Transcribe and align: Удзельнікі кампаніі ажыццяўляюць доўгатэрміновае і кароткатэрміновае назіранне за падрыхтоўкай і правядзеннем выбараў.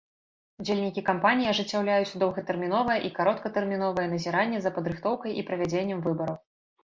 Удзельнікі 0.61 1.01
кампаніі 1.09 1.49
ажыццяўляюць 1.51 2.17
доўгатэрміновае 2.23 2.97
і 3.09 3.13
кароткатэрміновае 3.19 4.05
назіранне 4.15 4.57
за 4.63 4.71
падрыхтоўкай 4.79 5.31
і 5.43 5.47
правядзеннем 5.51 5.99
выбараў. 6.07 6.35